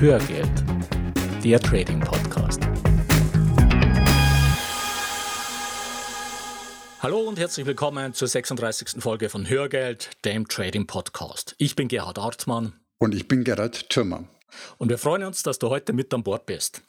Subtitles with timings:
[0.00, 0.48] Hörgeld,
[1.42, 2.60] der Trading Podcast.
[7.00, 9.02] Hallo und herzlich willkommen zur 36.
[9.02, 11.56] Folge von Hörgeld, dem Trading Podcast.
[11.58, 12.74] Ich bin Gerhard Artmann.
[12.98, 14.22] Und ich bin Gerhard Thürmer.
[14.76, 16.80] Und wir freuen uns, dass du heute mit an Bord bist.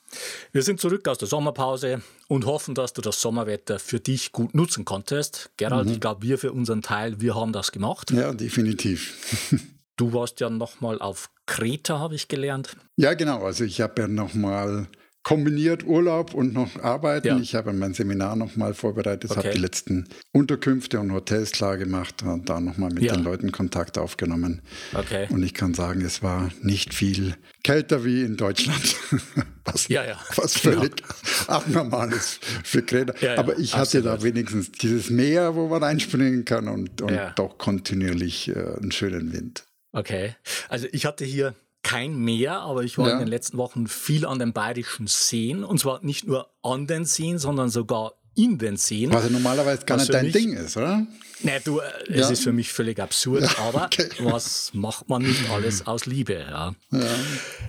[0.51, 4.53] Wir sind zurück aus der Sommerpause und hoffen, dass du das Sommerwetter für dich gut
[4.53, 5.49] nutzen konntest.
[5.57, 5.93] Gerald, mhm.
[5.93, 8.11] ich glaube, wir für unseren Teil, wir haben das gemacht.
[8.11, 9.49] Ja, definitiv.
[9.99, 12.77] Du warst ja nochmal auf Kreta, habe ich gelernt.
[12.95, 13.43] Ja, genau.
[13.43, 14.87] Also ich habe ja nochmal
[15.23, 17.27] kombiniert Urlaub und noch Arbeiten.
[17.27, 17.37] Ja.
[17.39, 19.39] Ich habe mein Seminar nochmal vorbereitet, okay.
[19.39, 23.15] habe die letzten Unterkünfte und Hotels klar gemacht und da nochmal mit ja.
[23.15, 24.61] den Leuten Kontakt aufgenommen.
[24.93, 25.27] Okay.
[25.31, 28.95] Und ich kann sagen, es war nicht viel kälter wie in Deutschland,
[29.65, 30.03] was, ja,
[30.35, 31.13] was völlig genau.
[31.47, 33.13] abnormal ist für Kreta.
[33.37, 38.49] Aber ich hatte da wenigstens dieses Meer, wo man einspringen kann und, und doch kontinuierlich
[38.49, 39.63] äh, einen schönen Wind.
[39.91, 40.35] Okay.
[40.67, 43.13] Also ich hatte hier kein Meer, aber ich war ja.
[43.13, 45.63] in den letzten Wochen viel an den bayerischen Seen.
[45.63, 49.11] Und zwar nicht nur an den Seen, sondern sogar in den Seen.
[49.11, 51.05] Was ja normalerweise gar nicht dein Ding ist, oder?
[51.41, 52.29] Nein, du, äh, es ja.
[52.31, 54.09] ist für mich völlig absurd, ja, aber okay.
[54.19, 56.33] was macht man nicht alles aus Liebe?
[56.33, 56.75] Ja.
[56.91, 56.99] ja.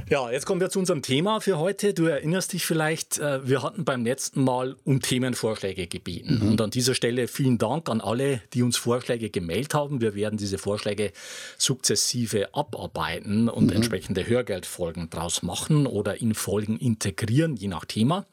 [0.08, 0.30] Ja.
[0.30, 1.94] jetzt kommen wir zu unserem Thema für heute.
[1.94, 6.40] Du erinnerst dich vielleicht, äh, wir hatten beim letzten Mal um Themenvorschläge gebeten.
[6.42, 6.48] Mhm.
[6.50, 10.00] Und an dieser Stelle vielen Dank an alle, die uns Vorschläge gemeldet haben.
[10.00, 11.12] Wir werden diese Vorschläge
[11.56, 13.76] sukzessive abarbeiten und mhm.
[13.76, 18.26] entsprechende Hörgeldfolgen draus machen oder in Folgen integrieren, je nach Thema.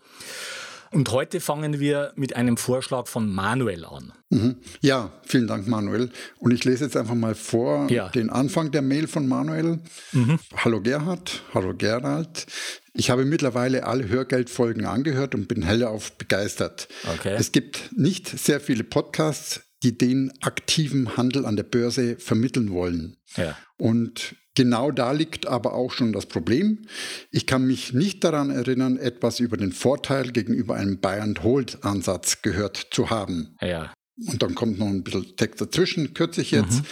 [0.91, 4.13] Und heute fangen wir mit einem Vorschlag von Manuel an.
[4.30, 4.57] Mhm.
[4.81, 6.09] Ja, vielen Dank, Manuel.
[6.39, 8.09] Und ich lese jetzt einfach mal vor ja.
[8.09, 9.79] den Anfang der Mail von Manuel.
[10.11, 10.39] Mhm.
[10.55, 12.45] Hallo Gerhard, hallo Gerald.
[12.94, 16.88] Ich habe mittlerweile alle Hörgeldfolgen angehört und bin hellauf begeistert.
[17.16, 17.35] Okay.
[17.38, 23.17] Es gibt nicht sehr viele Podcasts, die den aktiven Handel an der Börse vermitteln wollen.
[23.35, 23.55] Ja.
[23.77, 26.88] Und Genau da liegt aber auch schon das Problem.
[27.29, 33.12] Ich kann mich nicht daran erinnern, etwas über den Vorteil gegenüber einem Buy-and-Hold-Ansatz gehört zu
[33.12, 33.56] haben.
[33.62, 33.94] Ja.
[34.16, 36.79] Und dann kommt noch ein bisschen Text dazwischen, kürze ich jetzt.
[36.79, 36.85] Mhm.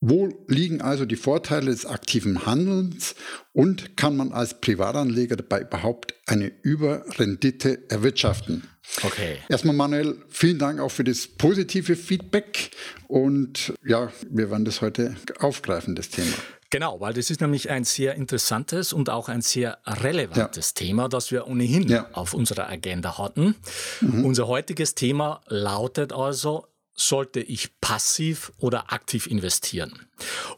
[0.00, 3.14] Wo liegen also die Vorteile des aktiven Handelns
[3.52, 8.62] und kann man als Privatanleger dabei überhaupt eine Überrendite erwirtschaften?
[9.02, 9.36] Okay.
[9.50, 12.70] Erstmal Manuel, vielen Dank auch für das positive Feedback
[13.06, 16.32] und ja, wir werden das heute aufgreifen, das Thema.
[16.76, 20.84] Genau, weil das ist nämlich ein sehr interessantes und auch ein sehr relevantes ja.
[20.84, 22.06] Thema, das wir ohnehin ja.
[22.12, 23.54] auf unserer Agenda hatten.
[24.02, 24.26] Mhm.
[24.26, 30.06] Unser heutiges Thema lautet also, sollte ich passiv oder aktiv investieren?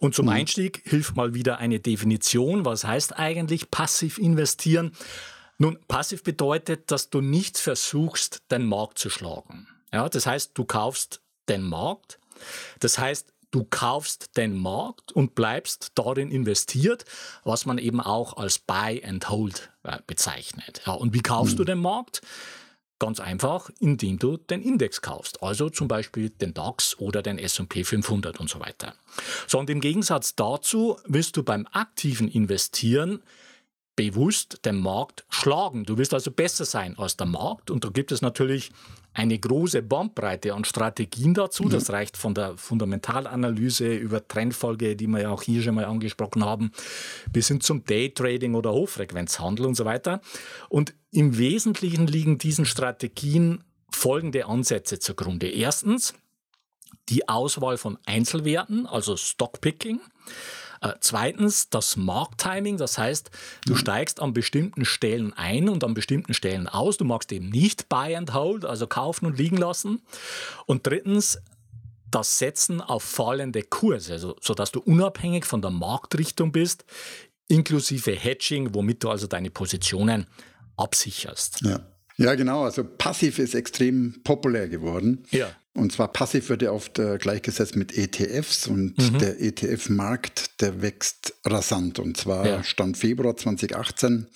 [0.00, 0.32] Und zum mhm.
[0.32, 2.64] Einstieg hilft mal wieder eine Definition.
[2.64, 4.96] Was heißt eigentlich passiv investieren?
[5.56, 9.68] Nun, passiv bedeutet, dass du nicht versuchst, den Markt zu schlagen.
[9.92, 12.18] Ja, das heißt, du kaufst den Markt.
[12.80, 17.04] Das heißt, Du kaufst den Markt und bleibst darin investiert,
[17.44, 20.82] was man eben auch als Buy and Hold äh, bezeichnet.
[20.86, 21.58] Ja, und wie kaufst mhm.
[21.58, 22.20] du den Markt?
[22.98, 27.84] Ganz einfach, indem du den Index kaufst, also zum Beispiel den DAX oder den S&P
[27.84, 28.92] 500 und so weiter.
[29.46, 33.22] So, und im Gegensatz dazu wirst du beim aktiven Investieren
[33.94, 35.84] bewusst den Markt schlagen.
[35.84, 38.70] Du wirst also besser sein als der Markt und da gibt es natürlich
[39.14, 41.64] eine große Bandbreite an Strategien dazu.
[41.64, 41.70] Mhm.
[41.70, 46.44] Das reicht von der Fundamentalanalyse über Trendfolge, die wir ja auch hier schon mal angesprochen
[46.44, 46.70] haben,
[47.32, 50.20] bis hin zum Daytrading oder Hochfrequenzhandel und so weiter.
[50.68, 55.48] Und im Wesentlichen liegen diesen Strategien folgende Ansätze zugrunde.
[55.48, 56.14] Erstens
[57.08, 60.00] die Auswahl von Einzelwerten, also Stockpicking.
[60.80, 63.30] Äh, zweitens das Markttiming, das heißt,
[63.66, 63.78] du mhm.
[63.78, 66.96] steigst an bestimmten Stellen ein und an bestimmten Stellen aus.
[66.96, 70.02] Du magst eben nicht Buy and Hold, also kaufen und liegen lassen.
[70.66, 71.38] Und drittens
[72.10, 76.84] das Setzen auf fallende Kurse, also, sodass du unabhängig von der Marktrichtung bist,
[77.48, 80.26] inklusive Hedging, womit du also deine Positionen
[80.76, 81.62] absicherst.
[81.62, 81.80] Ja.
[82.18, 82.64] Ja, genau.
[82.64, 85.24] Also passiv ist extrem populär geworden.
[85.30, 85.50] Ja.
[85.72, 89.18] Und zwar passiv wird ja oft äh, gleichgesetzt mit ETFs und mhm.
[89.18, 92.00] der ETF-Markt, der wächst rasant.
[92.00, 92.64] Und zwar ja.
[92.64, 94.26] Stand Februar 2018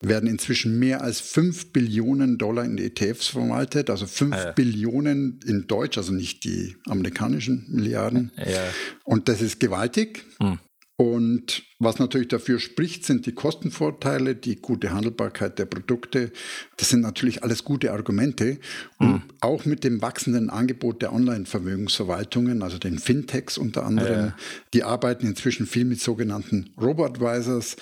[0.00, 4.52] werden inzwischen mehr als 5 Billionen Dollar in ETFs verwaltet, also 5 ah, ja.
[4.52, 8.30] Billionen in Deutsch, also nicht die amerikanischen Milliarden.
[8.36, 8.64] Ja.
[9.04, 10.26] Und das ist gewaltig.
[10.40, 10.58] Mhm.
[10.96, 16.30] Und was natürlich dafür spricht, sind die Kostenvorteile, die gute Handelbarkeit der Produkte.
[16.76, 18.58] Das sind natürlich alles gute Argumente.
[18.98, 19.22] Und mhm.
[19.40, 24.36] auch mit dem wachsenden Angebot der Online-Vermögensverwaltungen, also den Fintechs unter anderem, ja.
[24.72, 27.74] die arbeiten inzwischen viel mit sogenannten Robo-Advisors,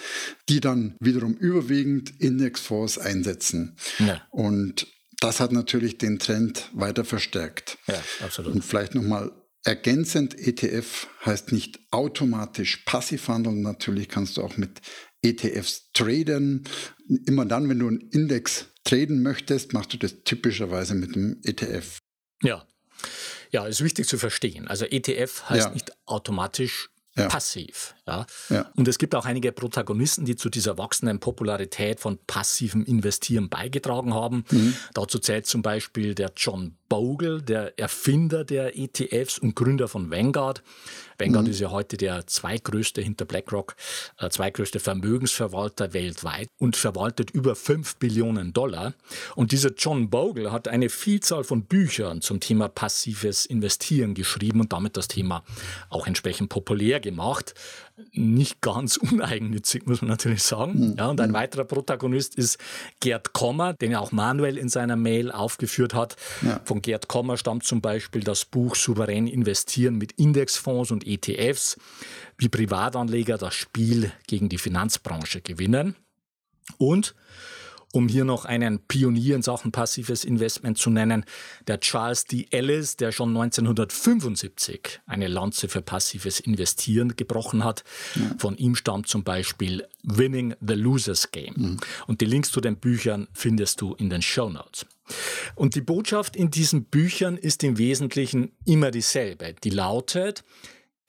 [0.49, 3.77] die dann wiederum überwiegend Indexfonds einsetzen.
[3.99, 4.23] Ja.
[4.31, 4.87] Und
[5.21, 7.77] das hat natürlich den Trend weiter verstärkt.
[7.87, 8.55] Ja, absolut.
[8.55, 9.31] Und vielleicht nochmal
[9.65, 13.63] Ergänzend ETF heißt nicht automatisch passiv handeln.
[13.63, 14.81] Natürlich kannst du auch mit
[15.23, 16.65] ETFs traden.
[17.27, 21.99] Immer dann, wenn du einen Index traden möchtest, machst du das typischerweise mit einem ETF.
[22.43, 22.67] Ja.
[23.51, 24.67] Ja, ist wichtig zu verstehen.
[24.67, 25.73] Also ETF heißt ja.
[25.73, 27.29] nicht automatisch ja.
[27.29, 27.95] passiv.
[28.07, 28.27] Ja?
[28.49, 28.71] ja?
[28.77, 34.15] Und es gibt auch einige Protagonisten, die zu dieser wachsenden Popularität von passivem Investieren beigetragen
[34.15, 34.45] haben.
[34.51, 34.75] Mhm.
[34.95, 40.63] Dazu zählt zum Beispiel der John Bogle, der Erfinder der ETFs und Gründer von Vanguard.
[41.23, 41.53] Vanguard mhm.
[41.53, 43.77] ist ja heute der zweitgrößte hinter BlackRock,
[44.19, 48.95] äh, zweitgrößte Vermögensverwalter weltweit und verwaltet über 5 Billionen Dollar.
[49.37, 54.73] Und dieser John Bogle hat eine Vielzahl von Büchern zum Thema passives Investieren geschrieben und
[54.73, 55.45] damit das Thema
[55.91, 57.55] auch entsprechend populär gemacht.
[58.13, 60.91] Nicht ganz uneigennützig, muss man natürlich sagen.
[60.91, 60.95] Mhm.
[60.99, 61.35] Ja, und ein mhm.
[61.35, 62.59] weiterer Protagonist ist
[63.01, 66.17] Gerd Kommer, den er auch Manuel in seiner Mail aufgeführt hat.
[66.43, 66.61] Ja.
[66.65, 71.77] Von Gerd Kommer stammt zum Beispiel das Buch Souverän investieren mit Indexfonds und ETFs,
[72.39, 75.97] wie Privatanleger das Spiel gegen die Finanzbranche gewinnen.
[76.79, 77.15] Und
[77.93, 81.25] um hier noch einen Pionier in Sachen passives Investment zu nennen,
[81.67, 82.49] der Charles D.
[82.51, 87.85] Ellis, der schon 1975 eine Lanze für passives Investieren gebrochen hat.
[88.15, 88.23] Ja.
[88.39, 91.55] Von ihm stammt zum Beispiel Winning the Losers Game.
[91.57, 91.77] Mhm.
[92.07, 94.87] Und die Links zu den Büchern findest du in den Show Notes.
[95.55, 99.55] Und die Botschaft in diesen Büchern ist im Wesentlichen immer dieselbe.
[99.63, 100.45] Die lautet,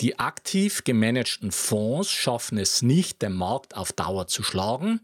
[0.02, 5.00] die aktiv gemanagten Fonds schaffen es nicht, den Markt auf Dauer zu schlagen,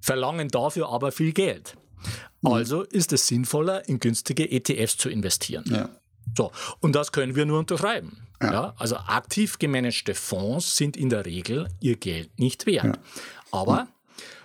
[0.00, 1.76] verlangen dafür aber viel Geld.
[2.42, 2.52] Mhm.
[2.52, 5.64] Also ist es sinnvoller, in günstige ETFs zu investieren.
[5.68, 5.88] Ja.
[6.36, 8.26] So, und das können wir nur unterschreiben.
[8.42, 8.52] Ja.
[8.52, 8.74] ja.
[8.78, 12.98] also aktiv gemanagte Fonds sind in der Regel ihr Geld nicht wert.
[13.50, 13.88] Aber,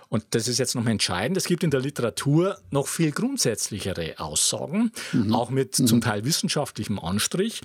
[0.08, 4.92] und das ist jetzt noch entscheidend, es gibt in der Literatur noch viel grundsätzlichere Aussagen,
[5.12, 5.34] mhm.
[5.34, 5.86] auch mit mhm.
[5.86, 7.62] zum Teil wissenschaftlichem Anstrich.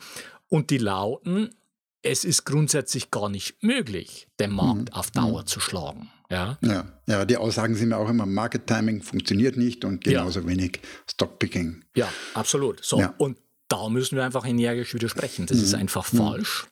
[0.50, 1.56] Und die lauten,
[2.04, 4.94] es ist grundsätzlich gar nicht möglich, den Markt mhm.
[4.94, 5.48] auf Dauer mhm.
[5.48, 6.10] zu schlagen.
[6.30, 6.58] Ja?
[6.62, 6.86] ja?
[7.08, 10.48] Ja, die Aussagen sind ja auch immer, Market Timing funktioniert nicht und genauso ja.
[10.48, 11.84] wenig Stockpicking.
[11.96, 12.84] Ja, absolut.
[12.84, 13.14] So, ja.
[13.18, 13.38] und
[13.68, 15.46] da müssen wir einfach energisch widersprechen.
[15.46, 15.64] Das mhm.
[15.64, 16.18] ist einfach mhm.
[16.18, 16.68] falsch.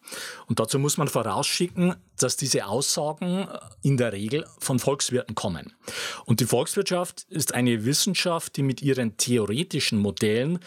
[0.47, 3.47] Und dazu muss man vorausschicken, dass diese Aussagen
[3.81, 5.73] in der Regel von Volkswirten kommen.
[6.25, 10.59] Und die Volkswirtschaft ist eine Wissenschaft, die mit ihren theoretischen Modellen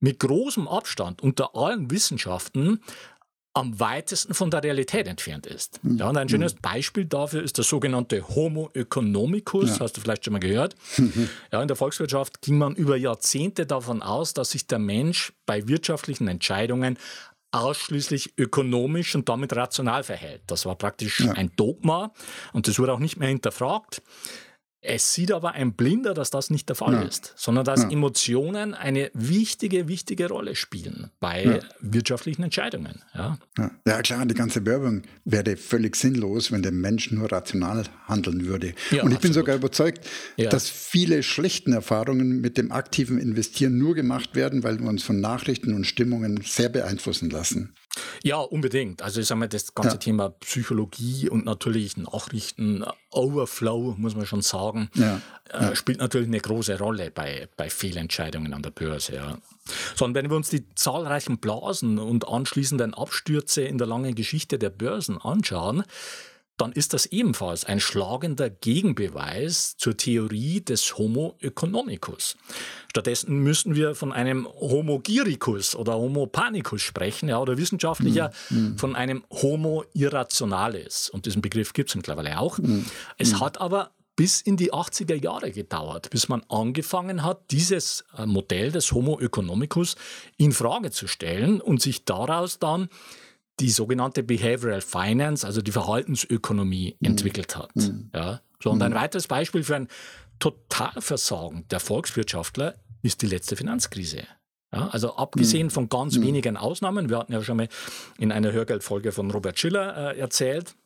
[0.00, 2.80] mit großem Abstand unter allen Wissenschaften
[3.52, 5.82] am weitesten von der Realität entfernt ist.
[5.82, 5.98] Mhm.
[5.98, 6.60] Ja, und ein schönes mhm.
[6.62, 9.80] Beispiel dafür ist der sogenannte Homo economicus, ja.
[9.80, 10.74] hast du vielleicht schon mal gehört.
[10.96, 11.28] Mhm.
[11.52, 15.66] Ja, in der Volkswirtschaft ging man über Jahrzehnte davon aus, dass sich der Mensch bei
[15.66, 16.96] wirtschaftlichen Entscheidungen
[17.52, 20.42] ausschließlich ökonomisch und damit rational verhält.
[20.46, 21.32] Das war praktisch ja.
[21.32, 22.12] ein Dogma
[22.52, 24.02] und das wurde auch nicht mehr hinterfragt.
[24.82, 27.02] Es sieht aber ein Blinder, dass das nicht der Fall ja.
[27.02, 27.90] ist, sondern dass ja.
[27.90, 31.58] Emotionen eine wichtige, wichtige Rolle spielen bei ja.
[31.80, 33.02] wirtschaftlichen Entscheidungen.
[33.14, 33.38] Ja.
[34.00, 38.68] klar, die ganze Werbung wäre völlig sinnlos, wenn der Mensch nur rational handeln würde.
[38.68, 39.20] Und ich absolut.
[39.20, 40.06] bin sogar überzeugt,
[40.38, 45.20] dass viele schlechten Erfahrungen mit dem aktiven Investieren nur gemacht werden, weil wir uns von
[45.20, 47.74] Nachrichten und Stimmungen sehr beeinflussen lassen.
[48.22, 49.02] Ja, unbedingt.
[49.02, 49.98] Also ich sage mal, das ganze ja.
[49.98, 55.20] Thema Psychologie und natürlich Nachrichten, Overflow, muss man schon sagen, ja.
[55.48, 59.14] Äh, spielt natürlich eine große Rolle bei, bei Fehlentscheidungen an der Börse.
[59.14, 59.38] Ja.
[59.96, 64.70] Sondern wenn wir uns die zahlreichen Blasen und anschließenden Abstürze in der langen Geschichte der
[64.70, 65.84] Börsen anschauen,
[66.60, 72.36] dann ist das ebenfalls ein schlagender Gegenbeweis zur Theorie des Homo economicus.
[72.88, 78.76] Stattdessen müssten wir von einem Homo gyricus oder Homo panicus sprechen, ja, oder wissenschaftlicher mm,
[78.76, 81.08] von einem Homo irrationalis.
[81.08, 82.58] Und diesen Begriff gibt es mittlerweile auch.
[82.58, 82.84] Mm,
[83.16, 83.40] es mm.
[83.40, 88.70] hat aber bis in die 80er Jahre gedauert, bis man angefangen hat, dieses äh, Modell
[88.70, 89.96] des Homo economicus
[90.36, 92.90] in Frage zu stellen und sich daraus dann
[93.60, 97.06] die sogenannte Behavioral Finance, also die Verhaltensökonomie, mhm.
[97.06, 97.74] entwickelt hat.
[97.76, 98.10] Mhm.
[98.14, 98.40] Ja?
[98.62, 98.96] So, und ein mhm.
[98.96, 99.88] weiteres Beispiel für ein
[100.38, 104.24] Totalversagen der Volkswirtschaftler ist die letzte Finanzkrise.
[104.72, 105.70] Ja, also abgesehen mhm.
[105.70, 106.22] von ganz mhm.
[106.22, 107.68] wenigen Ausnahmen, wir hatten ja schon mal
[108.18, 110.76] in einer Hörgeldfolge von Robert Schiller äh, erzählt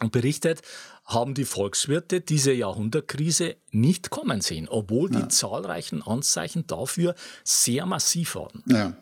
[0.00, 0.62] und berichtet,
[1.04, 5.20] haben die Volkswirte diese Jahrhundertkrise nicht kommen sehen, obwohl ja.
[5.20, 8.64] die zahlreichen Anzeichen dafür sehr massiv waren.
[8.66, 8.96] Ja.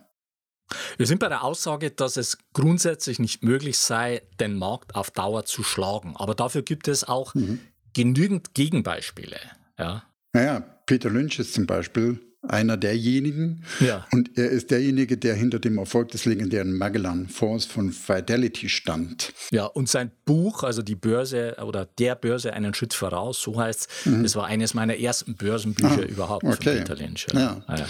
[0.96, 5.44] Wir sind bei der Aussage, dass es grundsätzlich nicht möglich sei, den Markt auf Dauer
[5.44, 6.14] zu schlagen.
[6.16, 7.60] Aber dafür gibt es auch mhm.
[7.94, 9.38] genügend Gegenbeispiele.
[9.78, 10.04] Ja.
[10.32, 13.64] Naja, Peter Lynch ist zum Beispiel einer derjenigen.
[13.80, 14.06] Ja.
[14.12, 19.32] Und er ist derjenige, der hinter dem Erfolg des legendären Magellan-Fonds von Fidelity stand.
[19.50, 23.88] Ja, und sein Buch, also die Börse oder der Börse einen Schritt voraus, so heißt
[23.90, 24.22] es, mhm.
[24.22, 26.54] das war eines meiner ersten Börsenbücher ah, überhaupt okay.
[26.54, 27.26] von Peter Lynch.
[27.32, 27.40] Ja.
[27.40, 27.62] ja.
[27.66, 27.86] Ah, ja.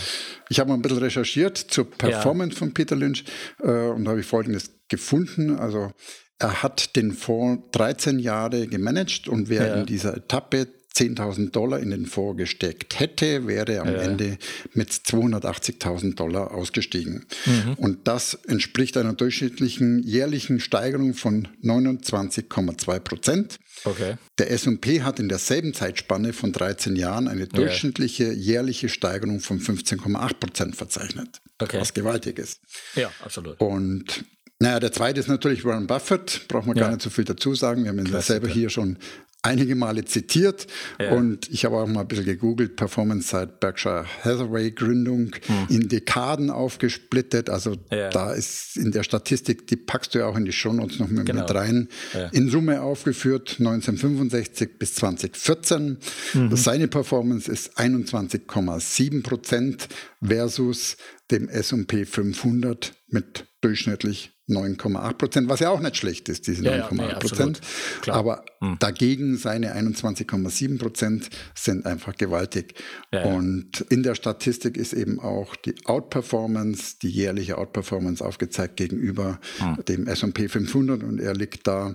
[0.48, 3.24] Ich habe mal ein bisschen recherchiert zur Performance von Peter Lynch
[3.60, 5.58] äh, und habe ich Folgendes gefunden.
[5.58, 5.92] Also
[6.38, 12.06] er hat den Fonds 13 Jahre gemanagt und in dieser Etappe 10.000 Dollar in den
[12.06, 13.94] Fonds gesteckt hätte, wäre am ja.
[13.94, 14.38] Ende
[14.74, 17.26] mit 280.000 Dollar ausgestiegen.
[17.46, 17.74] Mhm.
[17.76, 23.58] Und das entspricht einer durchschnittlichen jährlichen Steigerung von 29,2 Prozent.
[23.84, 24.16] Okay.
[24.38, 28.32] Der S&P hat in derselben Zeitspanne von 13 Jahren eine durchschnittliche ja.
[28.32, 31.40] jährliche Steigerung von 15,8 Prozent verzeichnet.
[31.58, 31.80] Okay.
[31.80, 32.60] Was gewaltig ist.
[32.96, 33.60] Ja, absolut.
[33.60, 34.24] Und
[34.60, 36.84] naja, der zweite ist natürlich Warren Buffett, braucht man ja.
[36.84, 37.84] gar nicht so viel dazu sagen.
[37.84, 38.98] Wir haben ihn ja selber hier schon
[39.42, 40.66] einige Male zitiert
[41.00, 41.12] ja.
[41.12, 45.66] und ich habe auch mal ein bisschen gegoogelt, Performance seit Berkshire Hathaway Gründung hm.
[45.68, 48.10] in Dekaden aufgesplittet, also ja.
[48.10, 51.26] da ist in der Statistik, die packst du ja auch in die Shownotes noch mit,
[51.26, 51.42] genau.
[51.42, 52.28] mit rein, ja.
[52.28, 55.98] in Summe aufgeführt 1965 bis 2014.
[56.34, 56.56] Mhm.
[56.56, 59.88] Seine Performance ist 21,7 Prozent
[60.22, 60.96] versus
[61.30, 66.96] dem S&P 500 mit durchschnittlich 9,8 Prozent, was ja auch nicht schlecht ist, diese 9,8
[66.96, 67.60] ja, ja, Prozent.
[68.06, 68.76] Nee, Aber hm.
[68.78, 72.74] dagegen seine 21,7 Prozent sind einfach gewaltig.
[73.12, 79.38] Ja, und in der Statistik ist eben auch die Outperformance, die jährliche Outperformance aufgezeigt gegenüber
[79.58, 79.84] hm.
[79.86, 81.94] dem S&P 500 und er liegt da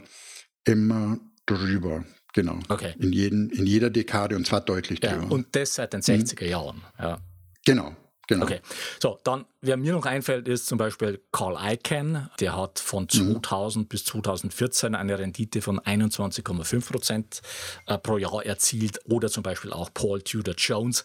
[0.66, 2.06] immer drüber.
[2.34, 2.60] Genau.
[2.70, 2.94] Okay.
[3.00, 5.32] In, jeden, in jeder Dekade und zwar deutlich drüber.
[5.32, 6.82] und das seit den 60er Jahren.
[7.00, 7.20] Ja.
[7.66, 7.96] Genau.
[8.28, 8.46] Genau.
[8.46, 8.62] Okay,
[9.02, 12.30] so, dann, wer mir noch einfällt, ist zum Beispiel Carl Icahn.
[12.40, 13.88] Der hat von 2000 mhm.
[13.88, 17.42] bis 2014 eine Rendite von 21,5 Prozent
[17.86, 19.02] äh, pro Jahr erzielt.
[19.06, 21.04] Oder zum Beispiel auch Paul Tudor Jones.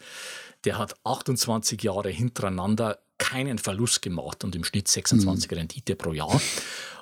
[0.64, 5.56] Der hat 28 Jahre hintereinander keinen Verlust gemacht und im Schnitt 26 mhm.
[5.56, 6.40] Rendite pro Jahr.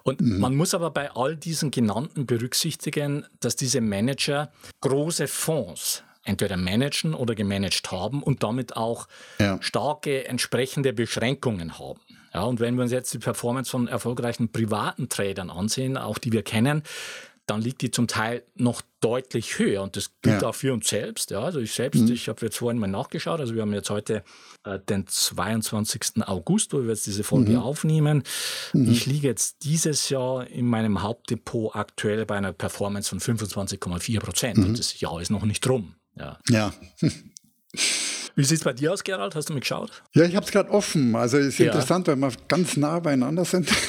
[0.03, 0.39] Und mhm.
[0.39, 7.15] man muss aber bei all diesen genannten berücksichtigen, dass diese Manager große Fonds entweder managen
[7.15, 9.59] oder gemanagt haben und damit auch ja.
[9.61, 12.01] starke entsprechende Beschränkungen haben.
[12.35, 16.33] Ja, und wenn wir uns jetzt die Performance von erfolgreichen privaten Tradern ansehen, auch die
[16.33, 16.83] wir kennen,
[17.47, 19.83] dann liegt die zum Teil noch deutlich höher.
[19.83, 20.49] Und das gilt ja.
[20.49, 21.31] auch für uns selbst.
[21.31, 22.13] Ja, also ich selbst, mhm.
[22.13, 23.39] ich habe jetzt vorhin mal nachgeschaut.
[23.39, 24.25] Also wir haben jetzt heute
[24.65, 26.27] äh, den 22.
[26.27, 27.59] August, wo wir jetzt diese Folge mhm.
[27.59, 28.25] aufnehmen.
[28.73, 28.91] Mhm.
[28.91, 34.59] Ich liege jetzt dieses Jahr in meinem Hauptdepot aktuell bei einer Performance von 25,4 Prozent.
[34.59, 34.77] Und mhm.
[34.77, 35.95] das Jahr ist noch nicht rum.
[36.19, 36.39] Ja.
[36.51, 36.73] ja.
[38.35, 39.35] Wie sieht es bei dir aus, Gerald?
[39.35, 40.03] Hast du mich geschaut?
[40.15, 41.17] Ja, ich habe es gerade offen.
[41.17, 41.67] Also es ist ja.
[41.67, 43.71] interessant, weil wir ganz nah beieinander sind.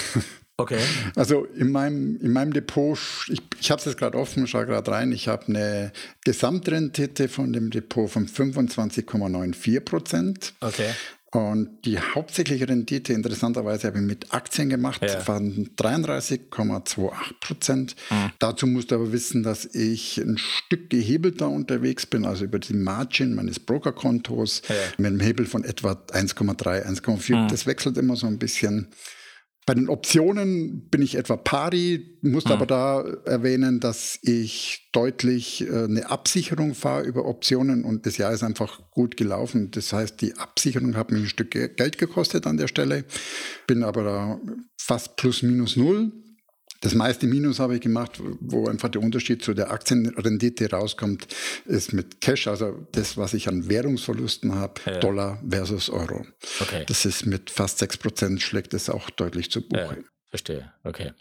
[0.59, 0.79] Okay.
[1.15, 4.89] Also in meinem, in meinem Depot, ich, ich habe es jetzt gerade offen, schaue gerade
[4.89, 5.91] rein, ich habe eine
[6.25, 10.53] Gesamtrendite von dem Depot von 25,94 Prozent.
[10.59, 10.89] Okay.
[11.31, 15.27] Und die hauptsächliche Rendite, interessanterweise, habe ich mit Aktien gemacht, ja.
[15.27, 17.95] waren 33,28 Prozent.
[18.09, 18.31] Mhm.
[18.39, 22.73] Dazu musst du aber wissen, dass ich ein Stück gehebelter unterwegs bin, also über die
[22.73, 24.75] Margin meines Brokerkontos ja.
[24.97, 27.35] mit einem Hebel von etwa 1,3, 1,4.
[27.35, 27.47] Mhm.
[27.49, 28.87] Das wechselt immer so ein bisschen.
[29.67, 32.51] Bei den Optionen bin ich etwa pari, muss mhm.
[32.53, 38.31] aber da erwähnen, dass ich deutlich äh, eine Absicherung fahre über Optionen und das Jahr
[38.31, 39.69] ist einfach gut gelaufen.
[39.71, 43.03] Das heißt, die Absicherung hat mich ein Stück Geld gekostet an der Stelle,
[43.67, 44.39] bin aber da
[44.79, 46.13] fast plus minus null
[46.81, 51.27] das meiste Minus habe ich gemacht, wo einfach der Unterschied zu der Aktienrendite rauskommt,
[51.65, 54.99] ist mit Cash, also das, was ich an Währungsverlusten habe, ja.
[54.99, 56.25] Dollar versus Euro.
[56.59, 56.85] Okay.
[56.87, 59.97] Das ist mit fast 6% schlägt es auch deutlich zu Buche.
[59.97, 61.13] Ja, verstehe, okay.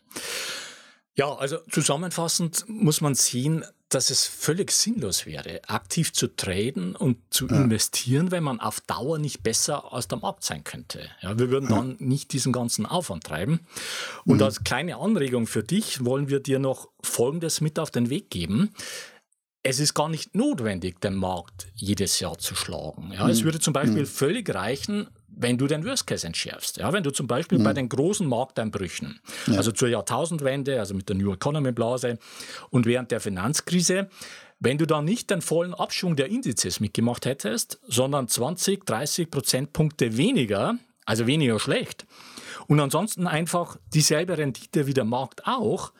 [1.14, 7.18] Ja, also zusammenfassend muss man sehen, dass es völlig sinnlos wäre, aktiv zu traden und
[7.30, 7.56] zu ja.
[7.56, 11.08] investieren, wenn man auf Dauer nicht besser aus dem Markt sein könnte.
[11.20, 13.60] Ja, wir würden dann nicht diesen ganzen Aufwand treiben.
[14.24, 14.42] Und mhm.
[14.42, 18.72] als kleine Anregung für dich wollen wir dir noch Folgendes mit auf den Weg geben.
[19.62, 23.12] Es ist gar nicht notwendig, den Markt jedes Jahr zu schlagen.
[23.12, 23.30] Ja, mhm.
[23.30, 24.06] Es würde zum Beispiel mhm.
[24.06, 26.78] völlig reichen, wenn du den Worst Case entschärfst.
[26.78, 27.64] Ja, wenn du zum Beispiel mhm.
[27.64, 29.54] bei den großen Markteinbrüchen, ja.
[29.54, 32.18] also zur Jahrtausendwende, also mit der New Economy Blase
[32.70, 34.08] und während der Finanzkrise,
[34.58, 40.16] wenn du da nicht den vollen Abschwung der Indizes mitgemacht hättest, sondern 20, 30 Prozentpunkte
[40.16, 42.06] weniger, also weniger schlecht,
[42.66, 45.92] und ansonsten einfach dieselbe Rendite wie der Markt auch,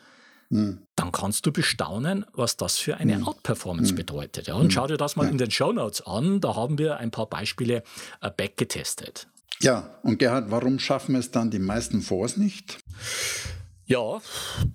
[0.49, 0.79] mhm.
[0.95, 3.27] dann kannst du bestaunen, was das für eine mhm.
[3.27, 3.97] Outperformance mhm.
[3.97, 4.47] bedeutet.
[4.47, 4.71] Ja, und mhm.
[4.71, 7.83] schau dir das mal in den Show Notes an, da haben wir ein paar Beispiele
[8.21, 9.27] äh, backgetestet.
[9.59, 12.77] Ja, und Gerhard, warum schaffen es dann die meisten Fonds nicht?
[13.85, 14.21] Ja,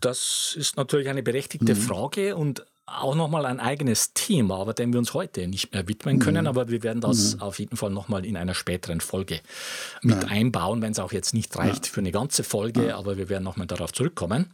[0.00, 1.78] das ist natürlich eine berechtigte mhm.
[1.78, 6.18] Frage und auch nochmal ein eigenes Thema, aber dem wir uns heute nicht mehr widmen
[6.18, 6.42] können.
[6.42, 6.48] Mhm.
[6.48, 7.42] Aber wir werden das mhm.
[7.42, 9.40] auf jeden Fall nochmal in einer späteren Folge
[10.02, 10.28] mit ja.
[10.28, 11.92] einbauen, wenn es auch jetzt nicht reicht ja.
[11.92, 12.96] für eine ganze Folge, ja.
[12.96, 14.50] aber wir werden nochmal darauf zurückkommen.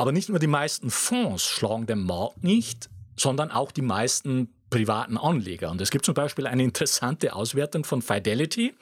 [0.00, 5.18] Aber nicht nur die meisten Fonds schlagen den Markt nicht, sondern auch die meisten privaten
[5.18, 5.70] Anleger.
[5.70, 8.72] Und es gibt zum Beispiel eine interessante Auswertung von Fidelity,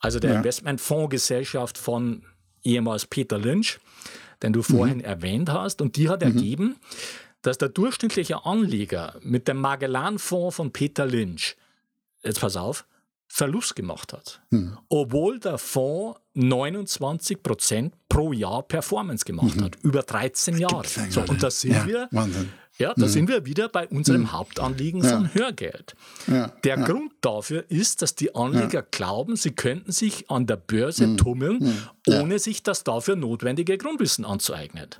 [0.00, 0.36] also der ja.
[0.38, 2.22] Investmentfondsgesellschaft von
[2.62, 3.78] ehemals Peter Lynch.
[4.42, 5.04] den du vorhin mhm.
[5.04, 5.82] erwähnt hast.
[5.82, 6.28] Und die hat mhm.
[6.28, 6.76] ergeben,
[7.42, 11.58] dass der durchschnittliche Anleger mit dem Magellan-Fonds von Peter Lynch,
[12.24, 12.86] jetzt pass auf,
[13.28, 14.40] Verlust gemacht hat.
[14.50, 14.78] Mhm.
[14.88, 19.64] Obwohl der Fonds 29 Prozent pro Jahr Performance gemacht mhm.
[19.64, 20.86] hat, über 13 Jahre.
[21.10, 22.08] So, und da sind ja, wir.
[22.12, 22.50] Wahnsinn.
[22.78, 23.10] Ja, da mhm.
[23.10, 24.32] sind wir wieder bei unserem mhm.
[24.32, 25.10] Hauptanliegen ja.
[25.10, 25.96] von Hörgeld.
[26.26, 26.52] Ja.
[26.64, 31.16] Der Grund dafür ist, dass die Anleger glauben, sie könnten sich an der Börse mhm.
[31.16, 31.58] tummeln,
[32.06, 32.14] mhm.
[32.20, 34.90] ohne sich das dafür notwendige Grundwissen anzueignen.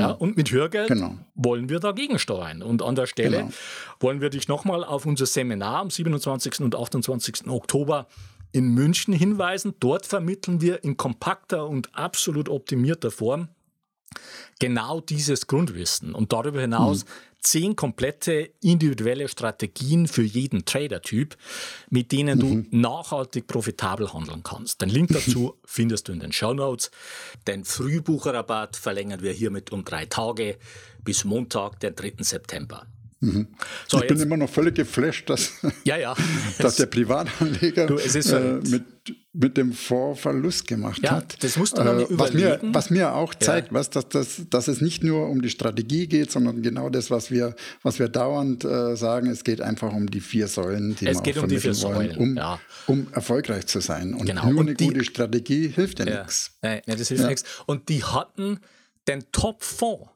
[0.00, 1.16] Ja, und mit Hörgeld genau.
[1.34, 2.62] wollen wir dagegen steuern.
[2.62, 3.52] Und an der Stelle genau.
[4.00, 6.60] wollen wir dich nochmal auf unser Seminar am 27.
[6.60, 7.46] und 28.
[7.46, 8.08] Oktober
[8.50, 9.74] in München hinweisen.
[9.78, 13.48] Dort vermitteln wir in kompakter und absolut optimierter Form
[14.58, 17.08] genau dieses Grundwissen und darüber hinaus mhm.
[17.44, 21.36] Zehn komplette individuelle Strategien für jeden Trader-Typ,
[21.90, 22.68] mit denen du mhm.
[22.70, 24.80] nachhaltig profitabel handeln kannst.
[24.80, 26.90] Den Link dazu findest du in den Show Notes.
[27.46, 30.58] Den Frühbucherrabatt verlängern wir hiermit um drei Tage
[31.04, 32.14] bis Montag, den 3.
[32.20, 32.86] September.
[33.24, 33.46] Mhm.
[33.88, 35.52] So, ich bin immer noch völlig geflasht, dass,
[35.84, 36.14] ja, ja.
[36.58, 38.84] dass der Privatanleger du, äh, mit,
[39.32, 41.42] mit dem Fonds Verlust gemacht ja, hat.
[41.42, 44.68] Das musst du äh, noch was mir, was mir auch zeigt, was, dass, dass, dass
[44.68, 48.64] es nicht nur um die Strategie geht, sondern genau das, was wir, was wir dauernd
[48.64, 51.58] äh, sagen, es geht einfach um die vier Säulen, die es wir geht um die
[51.58, 52.60] vier wollen, Säulen, um, ja.
[52.86, 54.14] um erfolgreich zu sein.
[54.14, 54.50] Und genau.
[54.50, 56.52] nur und eine die, gute Strategie hilft ja, nichts.
[56.60, 57.44] Nein, das hilft nichts.
[57.66, 58.60] Und die hatten
[59.08, 60.13] den Top-Fonds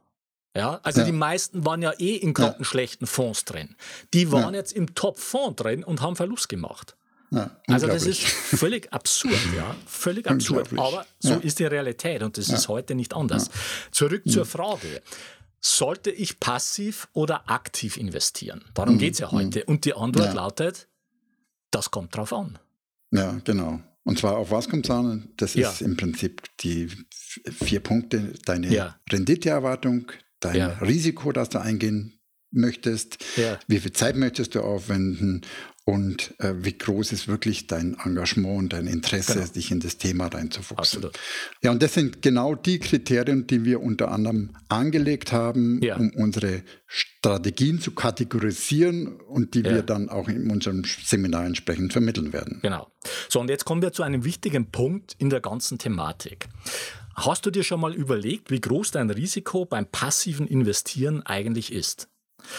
[0.57, 1.07] ja, also ja.
[1.07, 3.11] die meisten waren ja eh in grottenschlechten ja.
[3.11, 3.77] Fonds drin.
[4.15, 4.61] Die waren ja.
[4.61, 6.97] jetzt im Top-Fonds drin und haben Verlust gemacht.
[7.67, 10.71] also das ist völlig absurd, ja, völlig absurd.
[10.77, 13.51] Aber so ist die Realität und das ist heute nicht anders.
[13.91, 15.03] Zurück zur Frage.
[15.61, 18.65] Sollte ich passiv oder aktiv investieren?
[18.75, 18.99] Darum mhm.
[18.99, 19.65] geht es ja heute.
[19.65, 20.87] Und die Antwort lautet,
[21.73, 22.59] das kommt drauf an.
[23.11, 23.81] Ja, genau.
[24.05, 25.29] Und zwar auf was kommt es an?
[25.37, 26.89] Das ist im Prinzip die
[27.19, 30.69] vier Punkte, deine Renditeerwartung, dein ja.
[30.79, 32.19] Risiko, das du eingehen
[32.51, 33.59] möchtest, ja.
[33.67, 35.43] wie viel Zeit möchtest du aufwenden
[35.89, 39.47] und äh, wie groß ist wirklich dein Engagement und dein Interesse, genau.
[39.47, 40.99] dich in das Thema reinzufuchsen.
[40.99, 41.19] Absolut.
[41.63, 45.97] Ja, und das sind genau die Kriterien, die wir unter anderem angelegt haben, ja.
[45.97, 49.77] um unsere Strategien zu kategorisieren und die ja.
[49.77, 52.59] wir dann auch in unserem Seminar entsprechend vermitteln werden.
[52.61, 52.93] Genau.
[53.31, 56.49] So, und jetzt kommen wir zu einem wichtigen Punkt in der ganzen Thematik.
[57.25, 62.09] Hast du dir schon mal überlegt, wie groß dein Risiko beim passiven Investieren eigentlich ist?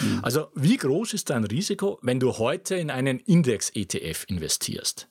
[0.00, 0.20] Mhm.
[0.22, 5.08] Also wie groß ist dein Risiko, wenn du heute in einen Index-ETF investierst?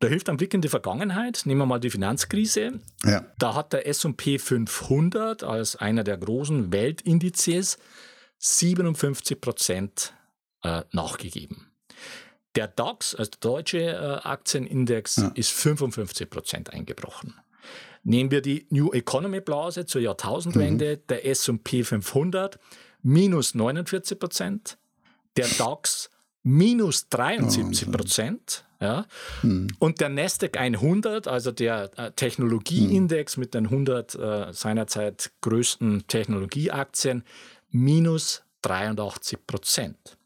[0.00, 1.42] Da hilft ein Blick in die Vergangenheit.
[1.44, 2.80] Nehmen wir mal die Finanzkrise.
[3.04, 3.24] Ja.
[3.38, 7.78] Da hat der S&P 500 als einer der großen Weltindizes
[8.38, 10.14] 57 Prozent
[10.62, 11.70] äh, nachgegeben.
[12.56, 15.32] Der DAX, also der deutsche äh, Aktienindex, ja.
[15.34, 17.34] ist 55 Prozent eingebrochen.
[18.06, 21.06] Nehmen wir die New Economy Blase zur Jahrtausendwende, mhm.
[21.08, 22.56] der S&P 500
[23.02, 24.78] minus 49 Prozent,
[25.36, 26.08] der DAX
[26.44, 28.64] minus 73 Prozent.
[28.80, 29.06] Ja?
[29.42, 29.66] Mhm.
[29.80, 33.40] Und der Nasdaq 100, also der äh, Technologieindex mhm.
[33.40, 37.24] mit den 100 äh, seinerzeit größten Technologieaktien,
[37.70, 40.16] minus 83 Prozent.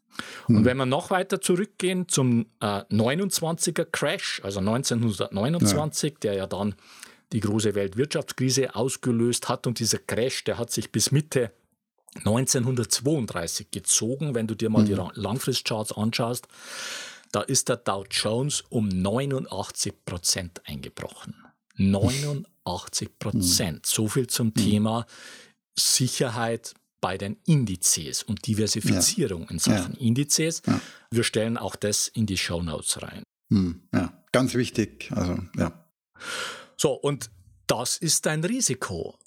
[0.48, 0.64] Und hm.
[0.66, 6.18] wenn wir noch weiter zurückgehen zum äh, 29er Crash, also 1929, ja.
[6.20, 6.74] der ja dann
[7.32, 9.66] die große Weltwirtschaftskrise ausgelöst hat.
[9.66, 11.52] Und dieser Crash, der hat sich bis Mitte
[12.16, 14.34] 1932 gezogen.
[14.34, 14.86] Wenn du dir mal mhm.
[14.86, 16.48] die Langfristcharts anschaust,
[17.32, 21.34] da ist der Dow Jones um 89 Prozent eingebrochen.
[21.76, 23.78] 89 Prozent.
[23.78, 23.82] Mhm.
[23.84, 24.54] So viel zum mhm.
[24.54, 25.06] Thema
[25.78, 29.50] Sicherheit bei den Indizes und Diversifizierung ja.
[29.50, 30.00] in Sachen ja.
[30.00, 30.62] Indizes.
[30.66, 30.80] Ja.
[31.10, 33.22] Wir stellen auch das in die Show Notes rein.
[33.48, 33.82] Mhm.
[33.94, 35.10] Ja, ganz wichtig.
[35.12, 35.72] Also, ja.
[36.80, 37.30] So, und
[37.66, 39.18] das ist dein Risiko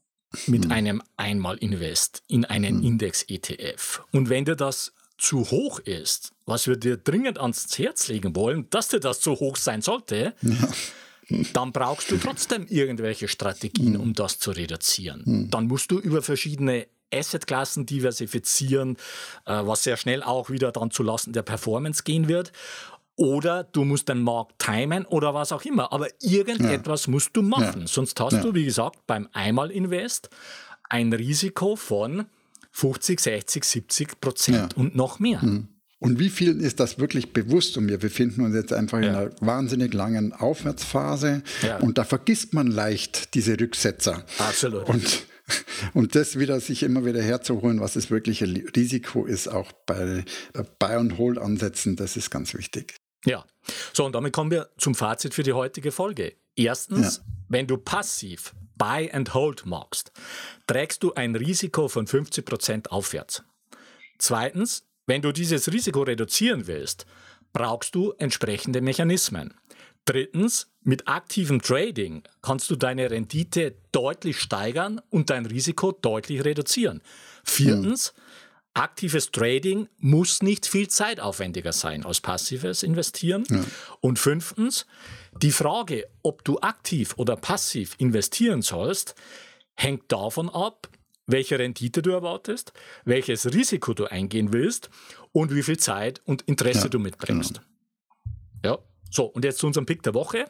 [0.48, 0.72] mit hm.
[0.72, 2.84] einem Einmal-Invest in einen hm.
[2.84, 4.02] Index-ETF.
[4.12, 8.68] Und wenn dir das zu hoch ist, was wir dir dringend ans Herz legen wollen,
[8.72, 11.44] dass dir das zu hoch sein sollte, ja.
[11.54, 15.24] dann brauchst du trotzdem irgendwelche Strategien, um das zu reduzieren.
[15.24, 15.50] Hm.
[15.52, 18.98] Dann musst du über verschiedene Assetklassen diversifizieren,
[19.46, 22.52] äh, was sehr schnell auch wieder dann zulasten der Performance gehen wird.
[23.16, 25.94] Oder du musst den Markt timen oder was auch immer.
[25.94, 27.12] Aber irgendetwas ja.
[27.12, 27.82] musst du machen.
[27.82, 27.88] Ja.
[27.88, 28.42] Sonst hast ja.
[28.42, 30.30] du, wie gesagt, beim Einmal-Invest
[30.90, 32.26] ein Risiko von
[32.72, 35.44] 50, 60, 70 Prozent und noch mehr.
[35.44, 35.68] Mhm.
[36.00, 37.78] Und wie vielen ist das wirklich bewusst?
[37.78, 41.44] Und wir befinden uns jetzt einfach in einer wahnsinnig langen Aufwärtsphase.
[41.80, 44.26] Und da vergisst man leicht diese Rücksetzer.
[44.38, 44.90] Absolut.
[44.90, 45.26] Und
[45.94, 50.24] und das wieder sich immer wieder herzuholen, was das wirkliche Risiko ist, auch bei
[50.80, 52.96] Buy-and-Hold-Ansätzen, das ist ganz wichtig.
[53.26, 53.46] Ja,
[53.94, 56.36] so und damit kommen wir zum Fazit für die heutige Folge.
[56.56, 57.24] Erstens, ja.
[57.50, 60.12] wenn du passiv Buy and Hold magst,
[60.68, 63.44] trägst du ein Risiko von 50 Prozent aufwärts.
[64.18, 67.06] Zweitens, wenn du dieses Risiko reduzieren willst,
[67.54, 69.54] brauchst du entsprechende Mechanismen.
[70.06, 77.02] Drittens, mit aktivem Trading kannst du deine Rendite deutlich steigern und dein Risiko deutlich reduzieren.
[77.46, 78.14] Viertens,
[78.74, 83.44] aktives Trading muss nicht viel zeitaufwendiger sein als passives Investieren.
[83.50, 83.64] Ja.
[84.02, 84.86] Und fünftens,
[85.42, 89.16] die Frage, ob du aktiv oder passiv investieren sollst,
[89.76, 90.90] hängt davon ab,
[91.26, 92.74] welche Rendite du erwartest,
[93.06, 94.90] welches Risiko du eingehen willst
[95.32, 97.62] und wie viel Zeit und Interesse ja, du mitbringst.
[98.62, 98.76] Genau.
[98.76, 100.46] Ja, so, und jetzt zu unserem Pick der Woche.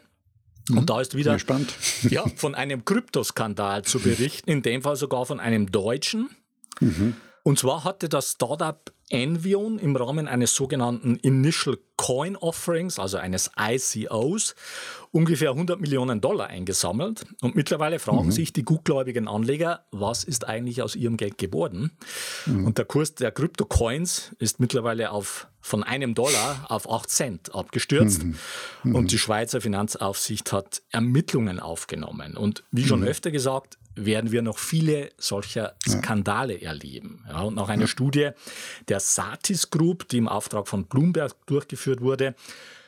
[0.69, 1.37] Und mhm, da ist wieder
[2.09, 6.29] ja, von einem Kryptoskandal zu berichten, in dem Fall sogar von einem Deutschen.
[6.79, 7.15] Mhm.
[7.43, 13.51] Und zwar hatte das Startup Envion im Rahmen eines sogenannten Initial Coin Offerings, also eines
[13.59, 14.55] ICOs,
[15.11, 17.25] ungefähr 100 Millionen Dollar eingesammelt.
[17.41, 18.31] Und mittlerweile fragen mhm.
[18.31, 21.91] sich die gutgläubigen Anleger, was ist eigentlich aus ihrem Geld geworden?
[22.45, 22.65] Mhm.
[22.65, 28.23] Und der Kurs der Krypto-Coins ist mittlerweile auf, von einem Dollar auf 8 Cent abgestürzt.
[28.23, 28.35] Mhm.
[28.83, 28.95] mhm.
[28.95, 32.35] Und die Schweizer Finanzaufsicht hat Ermittlungen aufgenommen.
[32.35, 33.07] Und wie schon mhm.
[33.07, 36.69] öfter gesagt, werden wir noch viele solcher Skandale ja.
[36.69, 37.25] erleben.
[37.27, 37.87] Ja, und nach einer ja.
[37.87, 38.29] Studie
[38.87, 42.35] der Satis Group, die im Auftrag von Bloomberg durchgeführt wurde,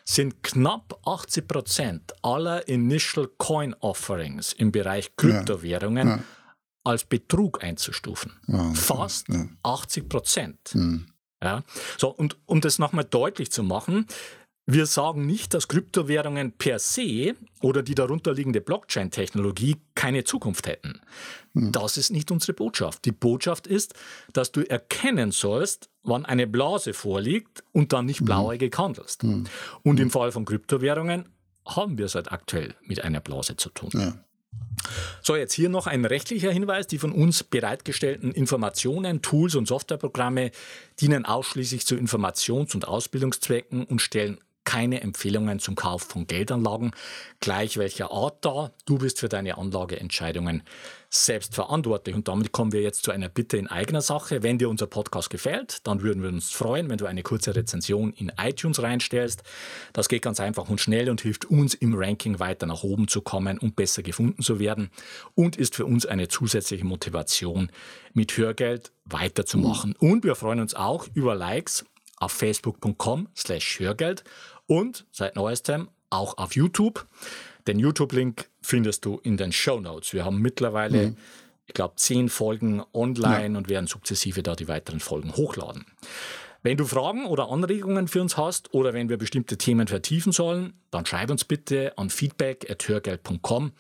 [0.06, 6.24] sind knapp 80 Prozent aller Initial Coin Offerings im Bereich Kryptowährungen
[6.84, 8.34] als Betrug einzustufen.
[8.76, 9.28] Fast
[9.64, 10.76] 80 Prozent.
[10.76, 11.08] Mhm.
[11.44, 11.64] Ja.
[11.98, 14.06] So, und um das nochmal deutlich zu machen,
[14.68, 21.02] wir sagen nicht, dass Kryptowährungen per se oder die darunterliegende Blockchain-Technologie keine Zukunft hätten.
[21.54, 21.72] Hm.
[21.72, 23.06] Das ist nicht unsere Botschaft.
[23.06, 23.94] Die Botschaft ist,
[24.34, 28.26] dass du erkennen sollst, wann eine Blase vorliegt und dann nicht hm.
[28.26, 29.22] blauäugig handelst.
[29.24, 29.46] Hm.
[29.84, 31.30] Und im Fall von Kryptowährungen
[31.66, 33.92] haben wir seit aktuell mit einer Blase zu tun.
[33.94, 34.14] Ja.
[35.22, 36.88] So, jetzt hier noch ein rechtlicher Hinweis.
[36.88, 40.52] Die von uns bereitgestellten Informationen, Tools und Softwareprogramme
[41.00, 46.92] dienen ausschließlich zu Informations- und Ausbildungszwecken und stellen keine Empfehlungen zum Kauf von Geldanlagen,
[47.40, 48.72] gleich welcher Art da.
[48.86, 50.64] Du bist für deine Anlageentscheidungen
[51.10, 52.16] selbst verantwortlich.
[52.16, 54.44] Und damit kommen wir jetzt zu einer Bitte in eigener Sache.
[54.44, 58.12] Wenn dir unser Podcast gefällt, dann würden wir uns freuen, wenn du eine kurze Rezension
[58.14, 59.44] in iTunes reinstellst.
[59.94, 63.22] Das geht ganz einfach und schnell und hilft uns im Ranking weiter nach oben zu
[63.22, 64.90] kommen und besser gefunden zu werden
[65.36, 67.72] und ist für uns eine zusätzliche Motivation,
[68.14, 69.96] mit Hörgeld weiterzumachen.
[70.00, 71.86] Und wir freuen uns auch über Likes
[72.18, 74.24] auf facebook.com slash Hörgeld
[74.68, 77.06] und seit neuestem auch auf YouTube.
[77.68, 80.14] Den YouTube-Link findest du in den Show Notes.
[80.14, 81.18] Wir haben mittlerweile, mhm.
[81.66, 83.58] ich glaube, zehn Folgen online ja.
[83.58, 85.86] und werden sukzessive da die weiteren Folgen hochladen.
[86.62, 90.74] Wenn du Fragen oder Anregungen für uns hast oder wenn wir bestimmte Themen vertiefen sollen,
[90.90, 93.72] dann schreib uns bitte an feedback.hörgeld.com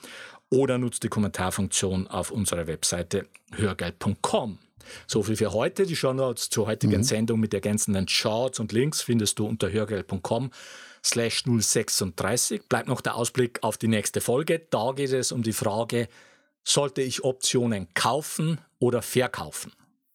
[0.52, 4.60] oder nutze die Kommentarfunktion auf unserer Webseite hörgeld.com.
[5.08, 5.86] So viel für heute.
[5.86, 7.04] Die Shownotes zur heutigen mhm.
[7.04, 10.52] Sendung mit ergänzenden Charts und Links findest du unter hörgeld.com
[11.04, 12.64] slash 036.
[12.68, 14.62] Bleibt noch der Ausblick auf die nächste Folge.
[14.70, 16.08] Da geht es um die Frage,
[16.64, 19.72] sollte ich Optionen kaufen oder verkaufen?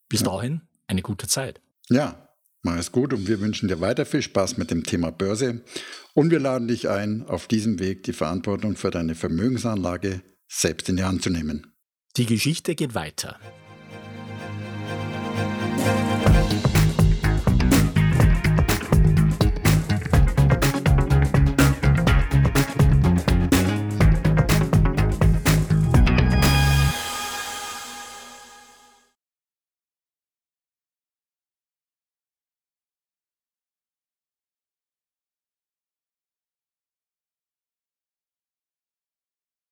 [0.09, 0.27] Bis ja.
[0.27, 1.61] dahin eine gute Zeit.
[1.89, 2.29] Ja,
[2.61, 5.61] mach es gut und wir wünschen dir weiter viel Spaß mit dem Thema Börse.
[6.13, 10.97] Und wir laden dich ein, auf diesem Weg die Verantwortung für deine Vermögensanlage selbst in
[10.97, 11.73] die Hand zu nehmen.
[12.17, 13.39] Die Geschichte geht weiter.
[15.41, 16.30] Música